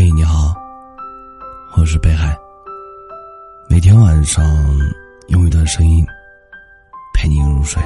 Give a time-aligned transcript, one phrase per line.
[0.00, 0.54] 嘿，你好，
[1.76, 2.38] 我是北海。
[3.68, 4.44] 每天晚上
[5.26, 6.06] 用一段声音
[7.12, 7.82] 陪你入睡。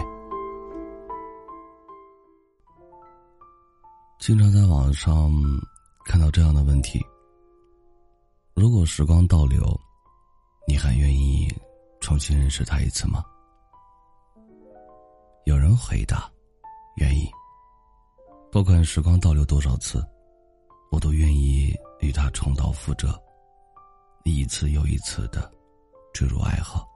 [4.18, 5.32] 经常在网上
[6.04, 7.02] 看到这样的问题：
[8.52, 9.64] 如果时光倒流，
[10.68, 11.48] 你还愿意
[11.98, 13.24] 重新认识他一次吗？
[15.46, 16.30] 有人回答：
[16.96, 17.26] 愿意。
[18.50, 20.06] 不管时光倒流多少次，
[20.92, 23.18] 我都愿意与他重蹈覆辙，
[24.24, 25.50] 一次又一次的
[26.12, 26.86] 坠入爱河。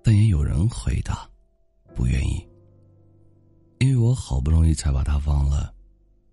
[0.00, 1.28] 但也有人回答：
[1.92, 2.48] 不愿意，
[3.80, 5.74] 因为我好不容易才把他忘了。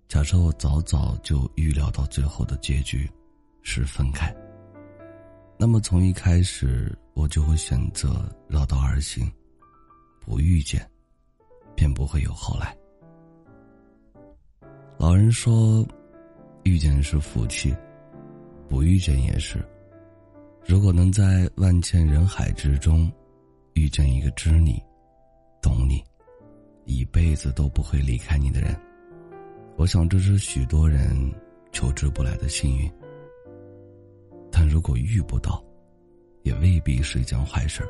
[0.07, 3.09] 假设我早早就预料到最后的结局
[3.63, 4.31] 是分开，
[5.57, 9.27] 那么从一开始我就会选择绕道而行，
[10.19, 10.87] 不遇见，
[11.75, 12.77] 便不会有后来。
[15.01, 15.83] 老人说
[16.61, 17.75] ：“遇见是福气，
[18.69, 19.57] 不遇见也是。
[20.63, 23.11] 如果能在万千人海之中，
[23.73, 24.79] 遇见一个知你、
[25.59, 26.03] 懂你，
[26.85, 28.79] 一辈子都不会离开你的人，
[29.75, 31.09] 我想这是许多人
[31.71, 32.87] 求之不来的幸运。
[34.51, 35.63] 但如果遇不到，
[36.43, 37.83] 也未必是一件坏事。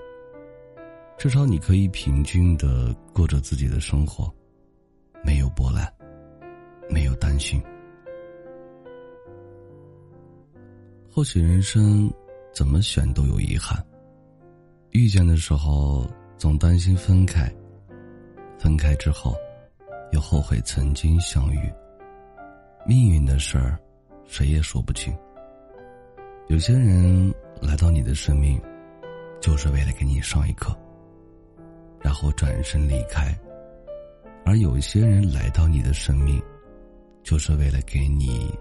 [1.18, 4.34] 至少你可以平静的过着自己的生活，
[5.26, 5.86] 没有波澜。”
[6.92, 7.62] 没有担心，
[11.10, 12.12] 或许人生
[12.54, 13.82] 怎么选都有遗憾。
[14.92, 16.06] 遇见的时候
[16.38, 17.50] 总担心分开，
[18.60, 19.36] 分开之后
[20.12, 21.72] 又后悔曾经相遇。
[22.86, 23.80] 命运的事儿，
[24.26, 25.16] 谁也说不清。
[26.48, 28.62] 有些人来到你的生命，
[29.40, 30.78] 就是为了给你上一课，
[32.02, 33.34] 然后转身离开；
[34.44, 36.42] 而有些人来到你的生命。
[37.24, 38.54] 就是为了给你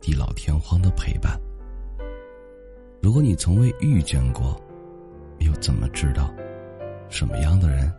[0.00, 1.40] 地老天荒的陪伴。
[3.02, 4.60] 如果你从未遇见过，
[5.38, 6.32] 又怎么知道
[7.08, 7.90] 什么样的人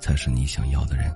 [0.00, 1.14] 才是你想要的人？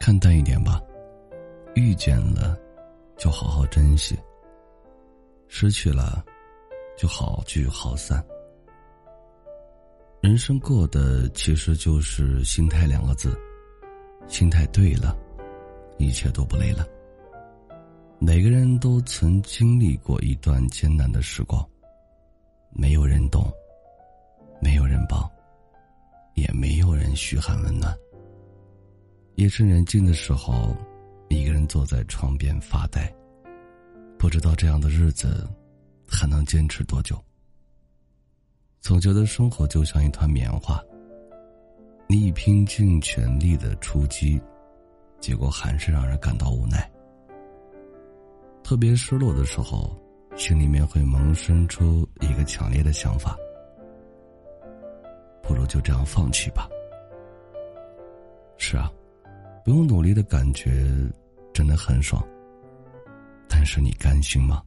[0.00, 0.80] 看淡一点吧，
[1.74, 2.56] 遇见了
[3.16, 4.16] 就好好珍惜，
[5.48, 6.24] 失去了
[6.96, 8.24] 就好聚好散。
[10.22, 13.38] 人生过的其实就是心态两个字。
[14.28, 15.16] 心态对了，
[15.98, 16.86] 一切都不累了。
[18.18, 21.66] 每个人都曾经历过一段艰难的时光，
[22.70, 23.50] 没有人懂，
[24.60, 25.30] 没有人帮，
[26.34, 27.94] 也没有人嘘寒问暖。
[29.36, 30.74] 夜深人静的时候，
[31.28, 33.12] 一个人坐在窗边发呆，
[34.18, 35.46] 不知道这样的日子
[36.06, 37.22] 还能坚持多久。
[38.80, 40.82] 总觉得生活就像一团棉花。
[42.08, 44.40] 你已拼尽全力的出击，
[45.18, 46.88] 结果还是让人感到无奈。
[48.62, 49.96] 特别失落的时候，
[50.36, 53.36] 心里面会萌生出一个强烈的想法：
[55.42, 56.68] 不如就这样放弃吧。
[58.56, 58.90] 是啊，
[59.64, 60.84] 不用努力的感觉
[61.52, 62.24] 真的很爽。
[63.48, 64.62] 但是你甘心吗？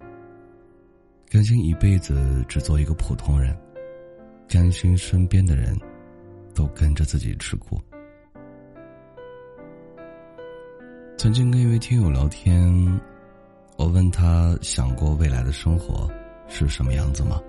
[1.29, 3.57] 甘心一辈子只做一个普通人？
[4.47, 5.77] 甘心身边的人？
[6.59, 7.81] 都跟着自己吃苦。
[11.17, 12.69] 曾经跟一位听友聊天，
[13.77, 16.11] 我问他想过未来的生活
[16.49, 17.41] 是什么样子吗？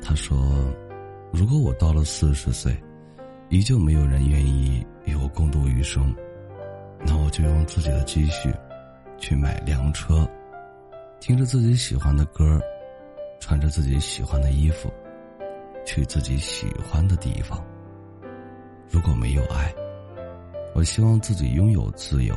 [0.00, 0.38] 他说
[1.34, 2.74] ：“如果我到了四十岁，
[3.50, 6.14] 依旧没有人愿意与我共度余生，
[7.04, 8.50] 那我就用自己的积蓄
[9.18, 10.26] 去买辆车，
[11.20, 12.58] 听着自己喜欢的歌，
[13.38, 14.90] 穿着自己喜欢的衣服。”
[15.84, 17.64] 去自己喜欢的地方。
[18.88, 19.74] 如果没有爱，
[20.74, 22.34] 我希望自己拥有自由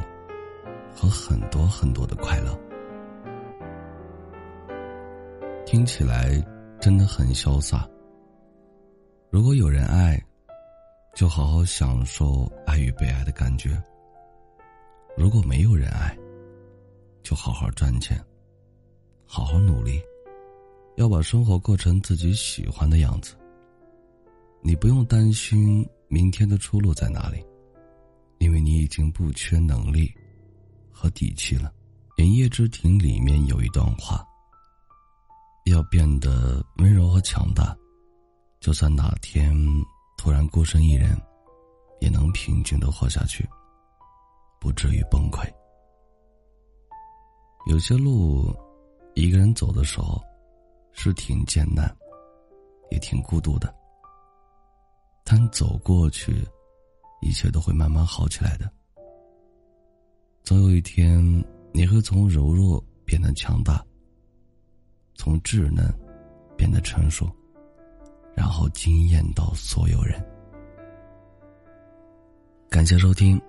[0.94, 2.60] 和很多很多的快乐。
[5.66, 6.44] 听起来
[6.80, 7.88] 真的很潇洒。
[9.30, 10.22] 如果有人爱，
[11.16, 13.72] 就好好享受爱与被爱的感觉；
[15.18, 16.16] 如果没有人爱，
[17.24, 18.20] 就好好赚钱，
[19.26, 20.00] 好好努力。
[21.04, 23.36] 要把生活过成自己喜欢的样子。
[24.62, 27.44] 你不用担心明天的出路在哪里，
[28.38, 30.10] 因为你已经不缺能力
[30.94, 31.70] 和底气了。
[32.24, 34.26] 《炎夜之庭》里面有一段话：
[35.66, 37.76] 要变得温柔和强大，
[38.62, 39.54] 就算哪天
[40.18, 41.22] 突然孤身一人，
[42.00, 43.46] 也能平静的活下去，
[44.58, 45.46] 不至于崩溃。
[47.68, 48.56] 有些路，
[49.16, 50.24] 一个人走的时候。
[50.94, 51.94] 是挺艰难，
[52.90, 53.74] 也挺孤独的。
[55.24, 56.48] 但走过去，
[57.22, 58.70] 一切都会慢慢好起来的。
[60.44, 61.24] 总有一天，
[61.72, 63.84] 你会从柔弱变得强大，
[65.16, 65.92] 从稚嫩
[66.58, 67.30] 变得成熟，
[68.36, 70.24] 然后惊艳到所有人。
[72.70, 73.42] 感谢收听，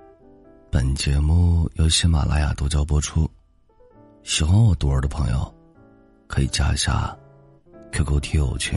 [0.70, 3.28] 本节目由喜马拉雅独家播出。
[4.22, 5.54] 喜欢我独儿的朋友，
[6.26, 7.16] 可以加一下
[7.94, 8.76] QQ 听友群：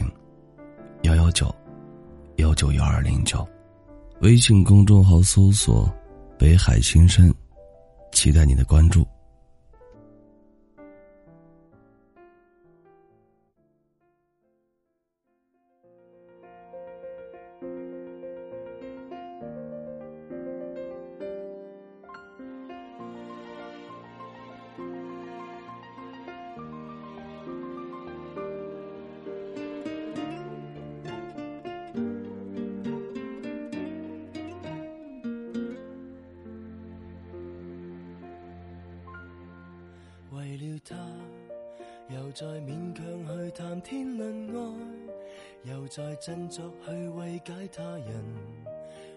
[1.02, 1.52] 幺幺九
[2.36, 3.44] 幺九幺二零九，
[4.20, 5.92] 微信公众号搜索
[6.38, 7.34] “北海新生”。
[8.14, 9.04] 期待你的关注。
[42.38, 48.24] 再勉强去谈天论爱，又再振作去慰解他人。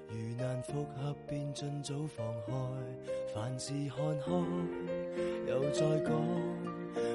[0.09, 2.53] 如难复合，便尽早放开，
[3.31, 4.31] 凡事看开。
[5.47, 6.11] 又再讲，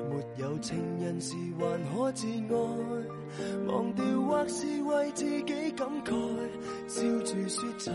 [0.09, 6.15] 没有情人时还可自爱，忘掉或是为自己感慨，
[6.87, 7.93] 笑住说沉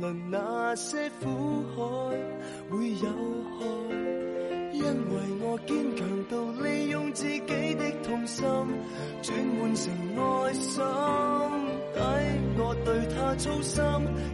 [0.00, 1.28] 沦那些苦
[1.76, 2.18] 海
[2.68, 3.41] 会有。
[4.92, 8.44] 因为我坚强到利用自己的痛心
[9.22, 10.84] 转换成爱心，
[11.94, 11.98] 抵
[12.58, 13.82] 我对他操心，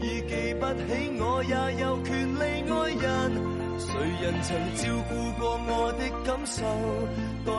[0.02, 0.88] 已记不起
[1.20, 3.06] 我也有权利爱人。
[3.78, 6.64] 谁人曾照顾过我的感受，
[7.46, 7.52] 待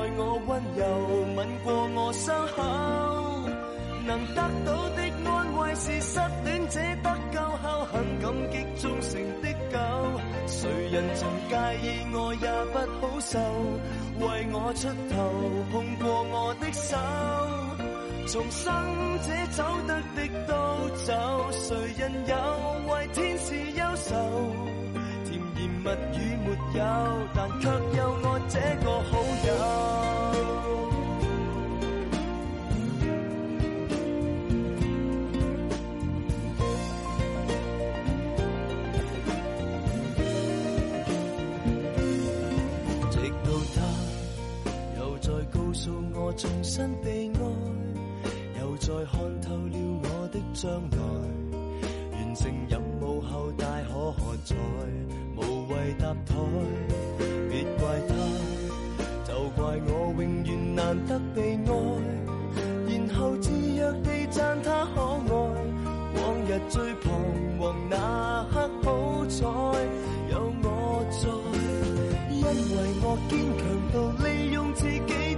[11.50, 13.40] 介意我也不好受，
[14.20, 15.16] 为我出头
[15.72, 16.96] 碰过我的手，
[18.28, 18.72] 重生
[19.24, 20.18] 者走得的
[20.48, 20.54] 都
[21.06, 21.12] 走，
[21.52, 22.36] 谁人有
[22.94, 24.14] 为天使忧愁？
[25.26, 26.48] 甜言蜜语没
[26.78, 26.82] 有，
[27.34, 27.68] 但却
[27.98, 29.12] 有我这个好
[29.48, 30.19] 友。
[46.80, 50.98] 重新被爱，又再看透了我的将来。
[52.14, 54.56] 完成任务后大可喝彩，
[55.36, 56.36] 无谓搭台。
[57.50, 58.16] 别怪他，
[59.26, 61.70] 就怪我永远难得被爱。
[62.88, 65.36] 然后自若地赞他可爱。
[66.16, 67.12] 往日最彷
[67.60, 69.44] 徨那刻，好彩
[70.32, 71.28] 有我在，
[72.32, 72.48] 因为
[73.04, 73.62] 我坚强
[73.94, 75.29] 到利用自己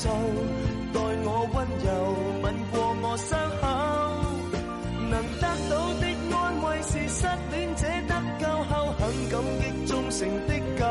[0.00, 0.08] 受，
[0.94, 1.88] 待我温柔
[2.42, 3.62] 吻过我伤口，
[5.10, 6.02] 能得到的
[6.32, 10.18] 安慰是失恋者得救后很感激忠诚
[10.48, 10.50] 的
[10.80, 10.82] 狗。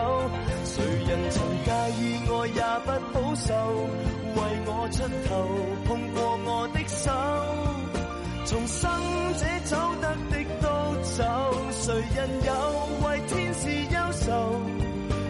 [0.64, 1.68] 谁人曾介
[1.98, 3.48] 意我也不好受。
[4.36, 5.30] 为我出头，
[5.88, 7.10] 碰过我的手，
[8.46, 8.88] 从生
[9.34, 10.66] 者走得的都
[11.02, 11.26] 走，
[11.72, 12.50] 谁人有
[13.08, 14.62] 为天使忧愁？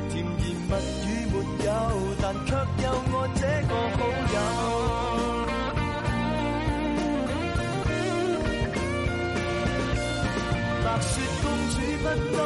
[0.10, 0.28] 甜言
[0.68, 0.72] 蜜
[1.08, 1.32] 语没
[1.64, 1.68] 有，
[2.22, 2.52] 但却
[2.84, 2.86] 有
[3.50, 4.00] 这个好
[4.34, 4.38] 友。
[10.86, 12.06] 白雪公主不
[12.38, 12.40] 多，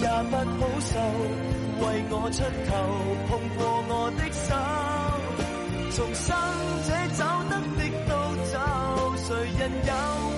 [0.00, 0.98] 也不好受，
[1.84, 2.70] 为我出头
[3.28, 4.48] 碰过我的手，
[5.90, 6.26] 从生
[6.86, 8.10] 者走得的都
[8.50, 8.54] 走，
[9.16, 9.28] 谁
[9.58, 10.29] 人有？